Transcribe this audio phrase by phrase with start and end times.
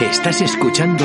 [0.00, 1.04] Estás escuchando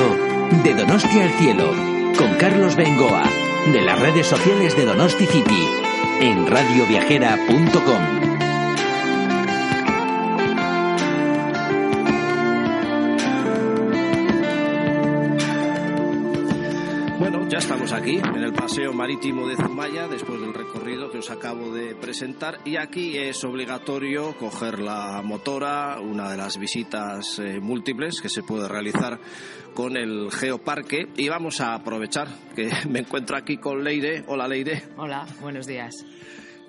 [0.63, 1.73] De Donosti al Cielo
[2.17, 3.23] con Carlos Bengoa
[3.71, 5.67] de las redes sociales de Donosti City
[6.21, 8.26] en radioviajera.com.
[18.07, 22.59] aquí en el paseo marítimo de Zumaya después del recorrido que os acabo de presentar
[22.63, 28.43] y aquí es obligatorio coger la motora, una de las visitas eh, múltiples que se
[28.43, 29.19] puede realizar
[29.73, 34.23] con el Geoparque y vamos a aprovechar que me encuentro aquí con Leire.
[34.27, 34.83] Hola Leire.
[34.97, 36.05] Hola, buenos días.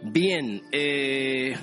[0.02, 1.56] Bien, eh,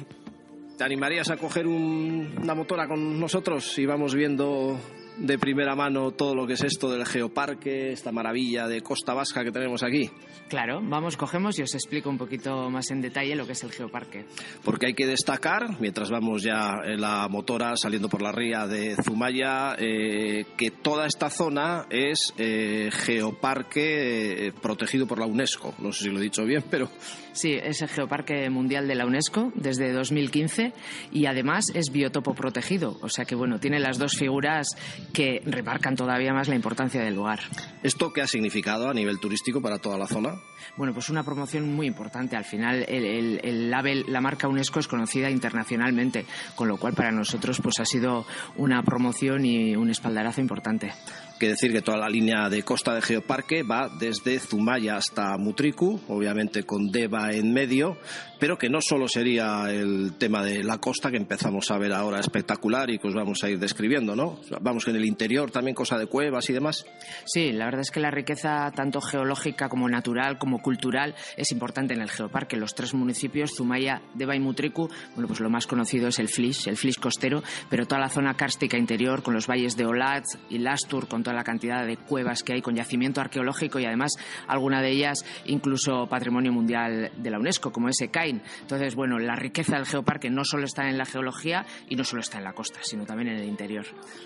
[0.77, 4.79] ¿te animarías a coger un- una motora con nosotros y vamos viendo
[5.17, 9.43] de primera mano todo lo que es esto del Geoparque, esta maravilla de Costa Vasca
[9.43, 10.09] que tenemos aquí?
[10.47, 13.71] Claro, vamos, cogemos y os explico un poquito más en detalle lo que es el
[13.71, 14.25] geoparque.
[14.63, 18.95] Porque hay que destacar, mientras vamos ya en la motora saliendo por la ría de
[19.03, 25.73] Zumaya, eh, que toda esta zona es eh, geoparque eh, protegido por la UNESCO.
[25.79, 26.89] No sé si lo he dicho bien, pero
[27.35, 30.71] Sí, es el geoparque mundial de la UNESCO desde 2015
[31.11, 34.69] y además es biotopo protegido, o sea que bueno, tiene las dos figuras
[35.13, 37.41] que remarcan todavía más la importancia del lugar.
[37.83, 40.35] ¿esto qué ha significado a nivel turístico para toda la zona?
[40.77, 42.35] Bueno, pues una promoción muy importante.
[42.37, 46.25] Al final, el, el- el label, la marca UNESCO es conocida internacionalmente,
[46.55, 48.25] con lo cual para nosotros pues ha sido
[48.55, 50.91] una promoción y un espaldarazo importante.
[51.39, 55.99] Que decir que toda la línea de costa de Geoparque va desde Zumaya hasta Mutriku,
[56.07, 57.97] obviamente con Deva en medio,
[58.39, 62.19] pero que no solo sería el tema de la costa que empezamos a ver ahora
[62.19, 64.39] espectacular y que os vamos a ir describiendo, ¿no?
[64.61, 66.85] Vamos en el interior también cosa de cuevas y demás.
[67.25, 71.93] Sí, la verdad es que la riqueza tanto geológica como natural como cultural es importante
[71.93, 72.57] en el geoparque.
[72.57, 76.67] Los tres municipios, Zumaya, Deva y Mutriku, bueno, pues lo más conocido es el Flis,
[76.67, 80.59] el Flis costero, pero toda la zona kárstica interior con los valles de Olatz y
[80.59, 84.13] Lastur, con toda la cantidad de cuevas que hay, con yacimiento arqueológico y además
[84.47, 88.41] alguna de ellas incluso patrimonio mundial de la UNESCO, como ese Cain.
[88.61, 92.21] Entonces, bueno, la riqueza del geoparque no solo está en la geología y no solo
[92.21, 93.85] está en la costa, sino también en el interior.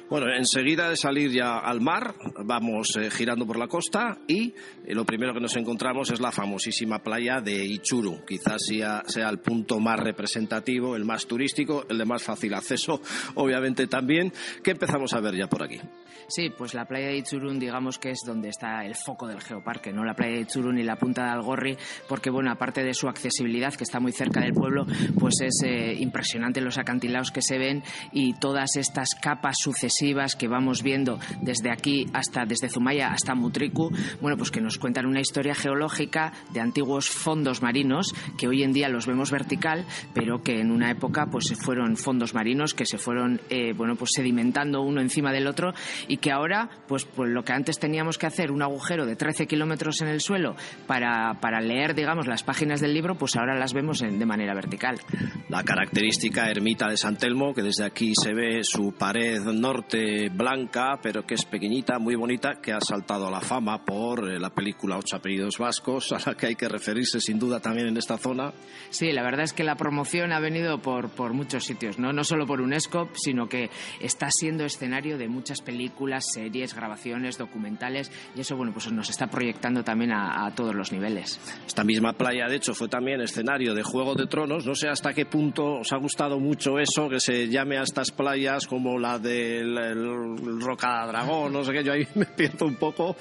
[0.09, 4.53] Bueno, enseguida de salir ya al mar, vamos eh, girando por la costa y
[4.85, 8.25] eh, lo primero que nos encontramos es la famosísima playa de Ichuru.
[8.25, 13.01] Quizás sea, sea el punto más representativo, el más turístico, el de más fácil acceso,
[13.35, 14.33] obviamente también.
[14.61, 15.79] ¿Qué empezamos a ver ya por aquí?
[16.27, 19.93] Sí, pues la playa de Itzurun, digamos que es donde está el foco del geoparque,
[19.93, 21.77] no la playa de Itzurun y la punta de Algorri,
[22.07, 24.85] porque bueno, aparte de su accesibilidad, que está muy cerca del pueblo,
[25.19, 30.47] pues es eh, impresionante los acantilados que se ven y todas estas capas sucesivas que
[30.47, 35.21] vamos viendo desde aquí hasta, desde Zumaya hasta Mutriku, bueno, pues que nos cuentan una
[35.21, 40.59] historia geológica de antiguos fondos marinos que hoy en día los vemos vertical, pero que
[40.59, 45.01] en una época pues fueron fondos marinos que se fueron, eh, bueno, pues sedimentando uno
[45.01, 45.73] encima del otro
[46.07, 49.47] y que ahora, pues, pues lo que antes teníamos que hacer, un agujero de 13
[49.47, 50.55] kilómetros en el suelo
[50.87, 54.53] para, para leer, digamos, las páginas del libro, pues ahora las vemos en- de manera
[54.53, 54.99] vertical.
[55.47, 60.99] La característica ermita de San Telmo, que desde aquí se ve su pared norte blanca,
[61.01, 64.49] pero que es pequeñita, muy bonita, que ha saltado a la fama por eh, la
[64.49, 68.17] película Ocho apellidos vascos, a la que hay que referirse sin duda también en esta
[68.17, 68.51] zona.
[68.89, 72.11] Sí, la verdad es que la promoción ha venido por, por muchos sitios, ¿no?
[72.13, 73.69] no solo por UNESCO, sino que
[73.99, 79.27] está siendo escenario de muchas películas, series, grabaciones, documentales, y eso, bueno, pues nos está
[79.27, 81.39] proyectando también a, a todos los niveles.
[81.67, 84.65] Esta misma playa, de hecho, fue también escenario de Juego de Tronos.
[84.65, 88.11] No sé hasta qué punto os ha gustado mucho eso, que se llame a estas
[88.11, 92.75] playas como la del el Roca Dragón, no sé qué, yo ahí me pierdo un
[92.75, 93.15] poco,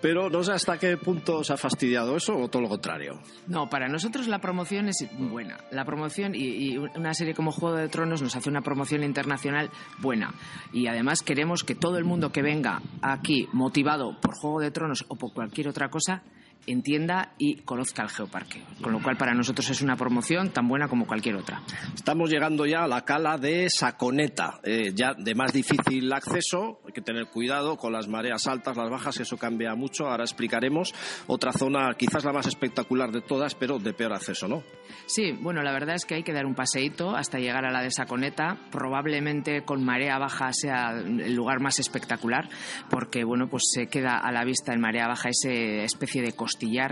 [0.00, 3.20] pero no sé hasta qué punto os ha fastidiado eso o todo lo contrario.
[3.46, 5.58] No, para nosotros la promoción es buena.
[5.70, 9.70] La promoción y, y una serie como Juego de Tronos nos hace una promoción internacional
[9.98, 10.32] buena.
[10.72, 15.04] Y además queremos que todo el mundo que venga aquí motivado por Juego de Tronos
[15.08, 16.22] o por cualquier otra cosa
[16.66, 18.62] entienda y conozca el geoparque.
[18.82, 21.62] Con lo cual, para nosotros es una promoción tan buena como cualquier otra.
[21.94, 26.80] Estamos llegando ya a la cala de Saconeta, eh, ya de más difícil acceso.
[26.86, 30.08] Hay que tener cuidado con las mareas altas, las bajas, eso cambia mucho.
[30.08, 30.94] Ahora explicaremos.
[31.26, 34.62] Otra zona, quizás la más espectacular de todas, pero de peor acceso, ¿no?
[35.06, 37.82] Sí, bueno, la verdad es que hay que dar un paseíto hasta llegar a la
[37.82, 38.58] de Saconeta.
[38.70, 42.48] Probablemente con marea baja sea el lugar más espectacular,
[42.88, 46.32] porque bueno, pues se queda a la vista en marea baja esa especie de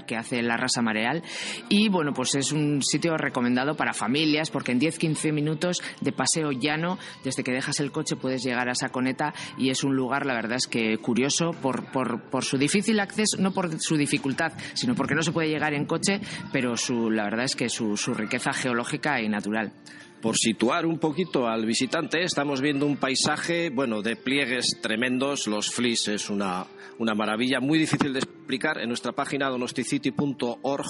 [0.06, 1.22] que hace la rasa mareal.
[1.68, 6.52] Y bueno, pues es un sitio recomendado para familias, porque en 10-15 minutos de paseo
[6.52, 10.34] llano, desde que dejas el coche puedes llegar a Saconeta y es un lugar, la
[10.34, 15.14] verdad es que curioso por, por, su difícil acceso, no por su dificultad, sino porque
[15.14, 16.20] no se puede llegar en coche,
[16.52, 19.72] pero su, la verdad es que su riqueza geológica y natural.
[20.20, 25.46] Por situar un poquito al visitante, estamos viendo un paisaje, bueno, de pliegues tremendos.
[25.46, 26.66] Los flis es una,
[26.98, 28.78] una maravilla, muy difícil de explicar.
[28.80, 30.86] En nuestra página donosticity.org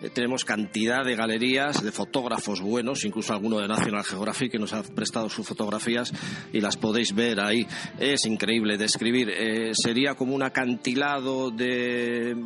[0.00, 4.72] eh, tenemos cantidad de galerías de fotógrafos buenos, incluso alguno de National Geographic que nos
[4.72, 6.12] ha prestado sus fotografías
[6.52, 7.66] y las podéis ver ahí.
[7.98, 9.28] Es increíble describir.
[9.30, 12.36] Eh, sería como un acantilado de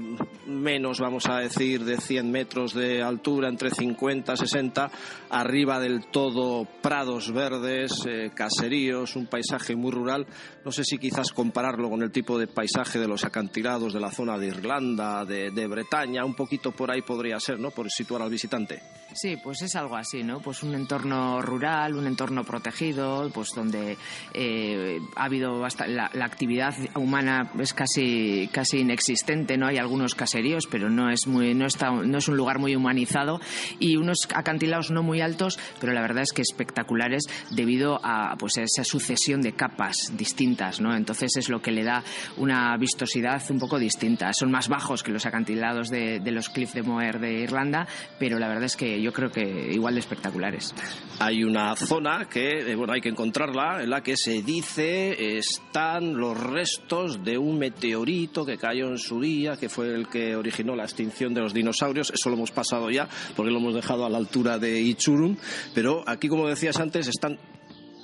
[0.47, 4.91] menos, vamos a decir, de 100 metros de altura, entre 50 y 60,
[5.31, 10.27] arriba del todo prados verdes, eh, caseríos, un paisaje muy rural.
[10.65, 14.11] No sé si quizás compararlo con el tipo de paisaje de los acantilados de la
[14.11, 17.71] zona de Irlanda, de, de Bretaña, un poquito por ahí podría ser, ¿no?
[17.71, 18.81] Por situar al visitante.
[19.15, 20.41] Sí, pues es algo así, ¿no?
[20.41, 23.99] Pues un entorno rural, un entorno protegido, pues donde
[24.33, 30.67] eh, ha habido bast- la, actividad humana es casi casi inexistente, no hay algunos caseríos,
[30.67, 33.39] pero no es muy no está no es un lugar muy humanizado
[33.79, 38.57] y unos acantilados no muy altos, pero la verdad es que espectaculares debido a pues
[38.57, 40.97] esa sucesión de capas distintas, ¿no?
[40.97, 42.03] Entonces es lo que le da
[42.39, 44.33] una vistosidad un poco distinta.
[44.33, 47.87] Son más bajos que los acantilados de, de los Cliff de Moher de Irlanda,
[48.19, 49.43] pero la verdad es que yo creo que
[49.73, 50.75] igual de espectaculares.
[51.19, 56.17] Hay una zona que, eh, bueno, hay que encontrarla, en la que se dice están
[56.17, 60.75] los restos de un meteorito que cayó en su día, que fue el que originó
[60.75, 62.11] la extinción de los dinosaurios.
[62.11, 65.39] Eso lo hemos pasado ya, porque lo hemos dejado a la altura de Ichurun.
[65.75, 67.39] Pero aquí, como decías antes, están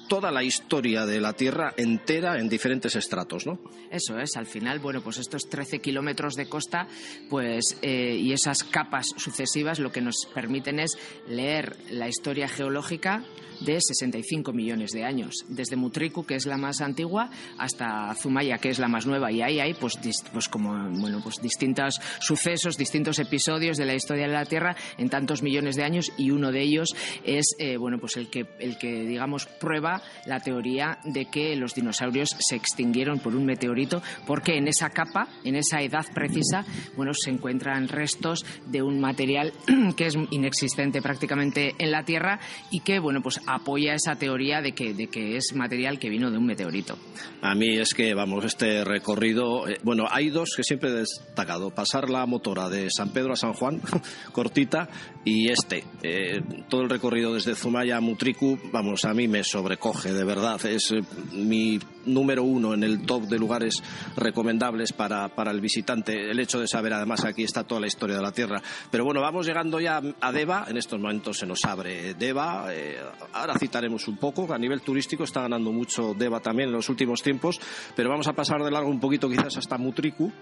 [0.09, 3.59] toda la historia de la Tierra entera en diferentes estratos, ¿no?
[3.91, 6.89] Eso es, al final, bueno, pues estos 13 kilómetros de costa,
[7.29, 13.23] pues, eh, y esas capas sucesivas lo que nos permiten es leer la historia geológica
[13.61, 18.71] de 65 millones de años, desde Mutriku, que es la más antigua, hasta Zumaya, que
[18.71, 19.99] es la más nueva, y ahí hay, pues,
[20.33, 20.71] pues como,
[21.01, 25.77] bueno, pues distintos sucesos, distintos episodios de la historia de la Tierra en tantos millones
[25.77, 26.95] de años, y uno de ellos
[27.25, 31.75] es, eh, bueno, pues el que, el que, digamos, prueba la teoría de que los
[31.75, 36.65] dinosaurios se extinguieron por un meteorito, porque en esa capa, en esa edad precisa,
[36.97, 39.53] bueno, se encuentran restos de un material
[39.97, 42.41] que es inexistente prácticamente en la Tierra
[42.71, 46.31] y que, bueno, pues apoya esa teoría de que, de que es material que vino
[46.31, 46.99] de un meteorito.
[47.43, 51.71] A mí es que, vamos, este recorrido, eh, bueno, hay dos que siempre he destacado,
[51.71, 53.81] pasar la motora de San Pedro a San Juan,
[54.33, 54.89] cortita,
[55.29, 56.41] y este, eh,
[56.71, 60.91] todo el recorrido desde Zumaya a Mutriku, vamos, a mí me sobrecoge, de verdad, es
[60.91, 61.03] eh,
[61.33, 63.83] mi número uno en el top de lugares
[64.17, 68.17] recomendables para, para el visitante, el hecho de saber además aquí está toda la historia
[68.17, 68.63] de la Tierra.
[68.91, 72.97] Pero bueno, vamos llegando ya a Deva, en estos momentos se nos abre Deva, eh,
[73.35, 77.23] ahora citaremos un poco, a nivel turístico está ganando mucho Deva también en los últimos
[77.23, 77.61] tiempos,
[77.95, 80.33] pero vamos a pasar de largo un poquito quizás hasta Mutriku,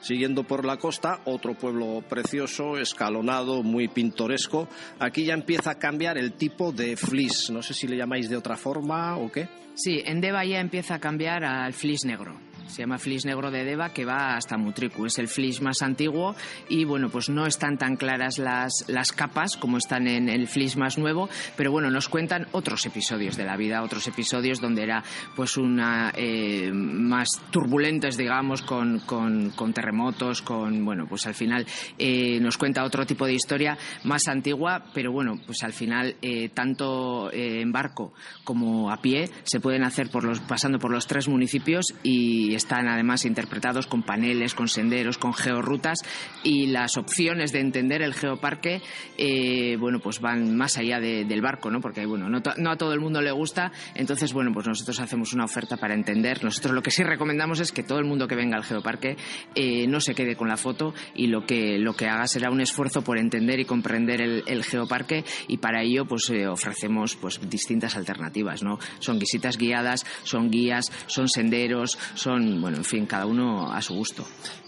[0.00, 4.33] siguiendo por la costa, otro pueblo precioso, escalonado, muy pintoresco.
[4.98, 8.36] Aquí ya empieza a cambiar el tipo de flis, no sé si le llamáis de
[8.36, 9.48] otra forma o qué.
[9.74, 12.38] Sí, en Deva ya empieza a cambiar al flis negro.
[12.66, 15.06] Se llama flis negro de Deva que va hasta Mutriku.
[15.06, 16.34] Es el flis más antiguo
[16.68, 20.76] y bueno, pues no están tan claras las, las capas como están en el flis
[20.76, 25.02] más nuevo, pero bueno, nos cuentan otros episodios de la vida, otros episodios donde era
[25.36, 31.66] pues una eh, más turbulentes, digamos, con, con, con terremotos, con bueno, pues al final
[31.98, 36.48] eh, nos cuenta otro tipo de historia más antigua, pero bueno, pues al final eh,
[36.50, 38.12] tanto eh, en barco
[38.44, 42.88] como a pie se pueden hacer por los, pasando por los tres municipios y están
[42.88, 45.98] además interpretados con paneles, con senderos, con georrutas
[46.42, 48.80] y las opciones de entender el geoparque,
[49.18, 51.80] eh, bueno, pues van más allá de- del barco, ¿no?
[51.80, 55.32] Porque, bueno, no, no a todo el mundo le gusta, entonces, bueno, pues nosotros hacemos
[55.32, 56.42] una oferta para entender.
[56.44, 59.16] Nosotros lo que sí recomendamos es que todo el mundo que venga al geoparque
[59.54, 62.60] eh, no se quede con la foto y lo que, lo que haga será un
[62.60, 67.40] esfuerzo por entender y comprender el, el geoparque y para ello, pues eh, ofrecemos pues
[67.48, 68.78] distintas alternativas, ¿no?
[68.98, 73.94] Son visitas guiadas, son guías, son senderos, son bueno, en fin, cada uno a su
[73.94, 74.24] gusto.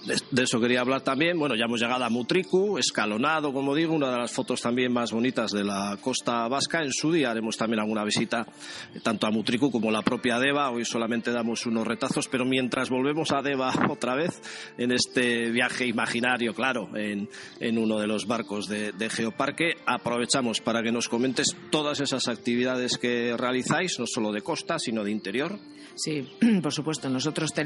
[0.06, 1.38] De, eso quería hablar también.
[1.38, 5.12] Bueno, ya hemos llegado a Mutriku, escalonado, como digo, una de las fotos también más
[5.12, 6.82] bonitas de la costa vasca.
[6.82, 8.46] En su día haremos también alguna visita
[8.94, 10.70] eh, tanto a Mutriku como a la propia Deva.
[10.70, 14.40] Hoy solamente damos unos retazos, pero mientras volvemos a Deva otra vez
[14.78, 17.28] en este viaje imaginario, claro, en,
[17.76, 22.96] uno de los barcos de, de Geoparque, aprovechamos para que nos comentes todas esas actividades
[22.96, 25.58] que realizáis, no solo de costa, sino de interior.
[25.96, 26.28] Sí,
[26.62, 27.08] por supuesto.
[27.08, 27.65] Nosotros tenemos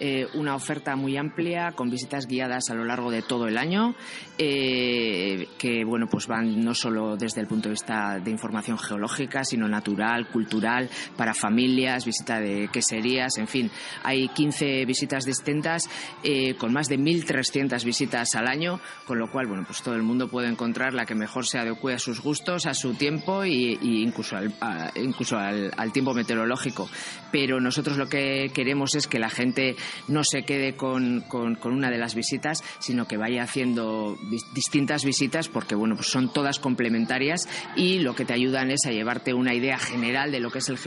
[0.00, 3.94] eh, una oferta muy amplia con visitas guiadas a lo largo de todo el año,
[4.38, 9.44] eh, que bueno, pues van no solo desde el punto de vista de información geológica,
[9.44, 13.70] sino natural, cultural, para familias, visita de queserías, en fin,
[14.02, 15.88] hay 15 visitas distintas
[16.22, 20.02] eh, con más de 1.300 visitas al año, con lo cual bueno, pues todo el
[20.02, 23.78] mundo puede encontrar la que mejor se adecue a sus gustos, a su tiempo y,
[23.82, 24.52] incluso al,
[24.96, 26.88] incluso al, al tiempo meteorológico.
[27.32, 29.76] Pero nosotros lo que queremos es que la gente
[30.08, 31.24] no se quede con,
[31.64, 34.16] una de las visitas, sino que vaya haciendo
[34.54, 38.90] distintas visitas porque bueno, pues son todas complementarias y lo que te ayudan es a
[38.90, 40.78] llevarte una idea general de lo que es el,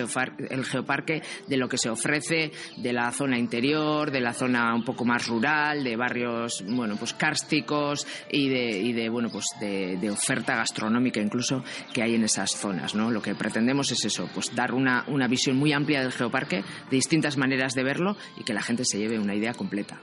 [0.50, 4.84] el geoparque, de lo que se ofrece, de la zona interior, de la zona un
[4.84, 10.10] poco más rural, de barrios bueno, pues cársticos y de, y de bueno, pues de,
[10.10, 13.12] oferta gastronómica incluso que hay en esas zonas, ¿no?
[13.12, 16.96] Lo que pretendemos es eso, pues dar una, una visión muy amplia del geoparque de
[16.96, 20.00] distintas maneras de verlo y que la gente se lleve una idea completa.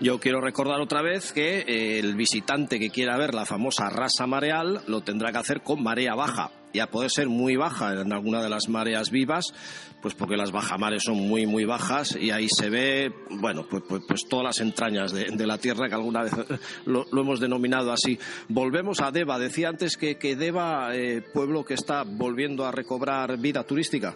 [0.00, 4.28] Yo quiero recordar otra vez que eh, el visitante que quiera ver la famosa rasa
[4.28, 6.52] mareal lo tendrá que hacer con marea baja.
[6.72, 9.54] Y a poder ser muy baja en alguna de las mareas vivas,
[10.02, 14.02] pues porque las bajamares son muy, muy bajas y ahí se ve, bueno, pues, pues,
[14.06, 16.32] pues todas las entrañas de, la tierra que alguna vez
[16.84, 18.18] lo, hemos denominado así.
[18.48, 19.38] Volvemos a Deva.
[19.38, 24.14] Decía antes que, que Deva, eh, pueblo que está volviendo a recobrar vida turística.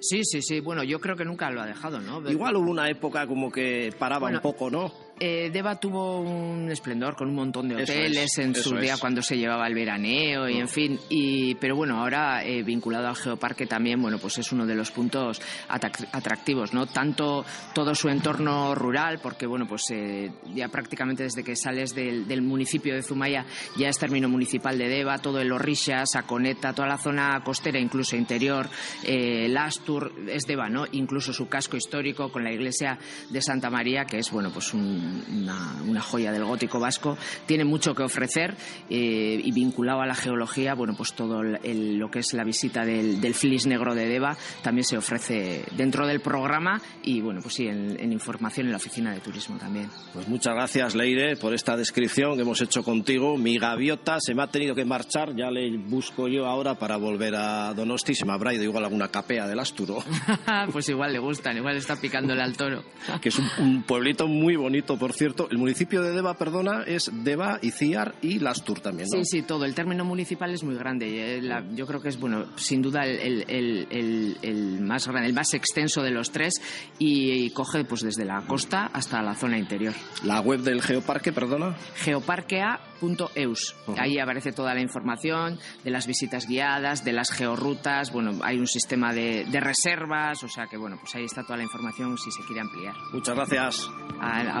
[0.00, 0.60] Sí, sí, sí.
[0.60, 2.28] Bueno, yo creo que nunca lo ha dejado, ¿no?
[2.30, 4.92] Igual hubo una época como que paraba un poco, ¿no?
[5.22, 9.36] Eh, Deva tuvo un esplendor con un montón de hoteles en su día cuando se
[9.36, 10.98] llevaba el veraneo y en fin.
[11.10, 14.90] Y, pero bueno, ahora eh, vinculado al geoparque también, bueno, pues es uno de los
[14.90, 16.86] puntos atractivos, ¿no?
[16.86, 22.40] Tanto todo su entorno rural, porque bueno, pues eh, ya prácticamente desde que sales del,
[22.40, 23.44] municipio de Zumaya
[23.76, 28.16] ya es término municipal de Deva, todo el Orrisha, Saconeta, toda la zona costera, incluso
[28.16, 28.70] interior,
[29.04, 30.86] Lastur, es Deva, ¿no?
[30.92, 32.98] Incluso su casco histórico con la iglesia
[33.28, 37.94] de Santa María, que es, bueno, pues un una, joya del gótico vasco, tiene mucho
[37.94, 38.56] que ofrecer
[38.88, 43.20] eh, y vinculado a la geología, bueno, pues todo lo que es la visita del,
[43.20, 47.66] del Flis Negro de Deva también se ofrece dentro del programa y, bueno, pues sí,
[47.66, 49.88] en, información en la oficina de turismo también.
[50.12, 53.36] Pues muchas gracias, Leire, por esta descripción que hemos hecho contigo.
[53.36, 57.34] Mi gaviota se me ha tenido que marchar, ya le busco yo ahora para volver
[57.36, 60.02] a Donosti, se me habrá ido igual alguna capea del Asturo.
[60.72, 62.82] pues igual le gustan, igual está picándole al toro.
[63.20, 67.58] que es un pueblito muy bonito por cierto, el municipio de Deva, perdona, es Deva,
[67.62, 69.24] Iciar y Lastur también, ¿no?
[69.24, 69.64] Sí, sí, todo.
[69.64, 71.38] El término municipal es muy grande.
[71.38, 71.42] Eh,
[71.74, 76.30] yo creo que es, bueno, sin duda el, más grande, el más extenso de los
[76.30, 76.60] tres
[76.98, 79.94] y, coge pues desde la costa hasta la zona interior.
[80.22, 81.76] ¿La web del Geoparque, perdona?
[81.96, 83.74] Geoparquea.eus.
[83.96, 88.66] Ahí aparece toda la información de las visitas guiadas, de las georrutas, bueno, hay un
[88.66, 92.42] sistema de, reservas, o sea que, bueno, pues ahí está toda la información si se
[92.44, 92.94] quiere ampliar.
[93.12, 93.90] Muchas gracias.
[94.20, 94.60] a